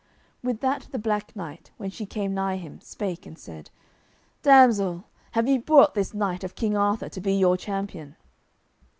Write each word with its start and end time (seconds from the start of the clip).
With 0.41 0.61
that 0.61 0.87
the 0.91 0.97
Black 0.97 1.35
Knight, 1.35 1.69
when 1.77 1.91
she 1.91 2.07
came 2.07 2.33
nigh 2.33 2.55
him, 2.57 2.81
spake 2.81 3.27
and 3.27 3.37
said, 3.37 3.69
"Damsel, 4.41 5.03
have 5.33 5.47
ye 5.47 5.59
brought 5.59 5.93
this 5.93 6.11
knight 6.11 6.43
of 6.43 6.55
King 6.55 6.75
Arthur 6.75 7.07
to 7.09 7.21
be 7.21 7.35
your 7.35 7.55
champion?" 7.55 8.15